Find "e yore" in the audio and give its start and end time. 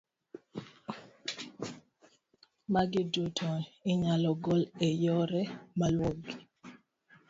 4.87-5.41